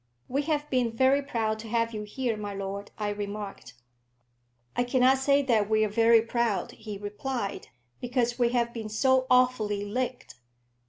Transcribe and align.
"We 0.27 0.41
have 0.49 0.67
been 0.71 0.91
very 0.91 1.21
proud 1.21 1.59
to 1.59 1.67
have 1.67 1.93
you 1.93 2.01
here, 2.01 2.35
my 2.35 2.55
lord," 2.55 2.89
I 2.97 3.09
remarked. 3.09 3.75
"I 4.75 4.83
cannot 4.83 5.19
say 5.19 5.43
that 5.43 5.69
we 5.69 5.85
are 5.85 5.89
very 5.89 6.23
proud," 6.23 6.71
he 6.71 6.97
replied, 6.97 7.67
"because 7.99 8.39
we 8.39 8.49
have 8.49 8.73
been 8.73 8.89
so 8.89 9.27
awfully 9.29 9.85
licked. 9.85 10.33